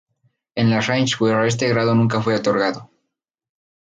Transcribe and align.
En 0.55 0.71
las 0.71 0.87
Reichswehr 0.87 1.45
este 1.45 1.69
grado 1.69 1.93
nunca 1.93 2.23
fue 2.23 2.33
otorgado. 2.35 2.89